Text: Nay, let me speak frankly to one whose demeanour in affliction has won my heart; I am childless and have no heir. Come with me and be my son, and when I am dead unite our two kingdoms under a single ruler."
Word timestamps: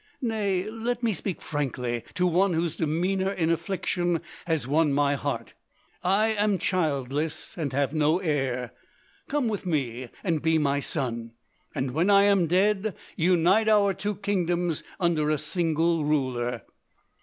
Nay, 0.23 0.67
let 0.67 1.03
me 1.03 1.13
speak 1.13 1.43
frankly 1.43 2.03
to 2.15 2.25
one 2.25 2.53
whose 2.53 2.75
demeanour 2.75 3.31
in 3.31 3.51
affliction 3.51 4.21
has 4.47 4.65
won 4.65 4.91
my 4.91 5.13
heart; 5.13 5.53
I 6.03 6.29
am 6.29 6.57
childless 6.57 7.55
and 7.55 7.71
have 7.71 7.93
no 7.93 8.17
heir. 8.17 8.71
Come 9.27 9.47
with 9.47 9.67
me 9.67 10.09
and 10.23 10.41
be 10.41 10.57
my 10.57 10.79
son, 10.79 11.33
and 11.75 11.91
when 11.91 12.09
I 12.09 12.23
am 12.23 12.47
dead 12.47 12.95
unite 13.15 13.67
our 13.69 13.93
two 13.93 14.15
kingdoms 14.15 14.81
under 14.99 15.29
a 15.29 15.37
single 15.37 16.03
ruler." 16.03 16.63